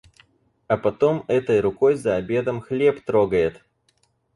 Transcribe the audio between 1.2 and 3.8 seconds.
этой рукой за обедом хлеб трогает.